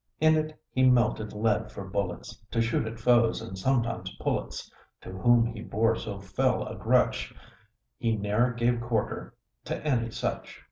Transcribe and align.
In 0.19 0.35
it 0.35 0.59
he 0.71 0.89
melted 0.89 1.31
lead 1.31 1.71
for 1.71 1.85
bullets, 1.85 2.41
To 2.49 2.59
shoot 2.59 2.87
at 2.87 2.97
foes, 2.99 3.39
and 3.39 3.55
sometimes 3.55 4.09
pullets; 4.19 4.71
To 5.01 5.11
whom 5.11 5.45
he 5.45 5.61
bore 5.61 5.95
so 5.95 6.19
fell 6.19 6.65
a 6.65 6.75
grutch, 6.75 7.31
He 7.99 8.17
ne'er 8.17 8.51
gave 8.51 8.81
quarter 8.81 9.35
t'any 9.63 10.09
such. 10.11 10.59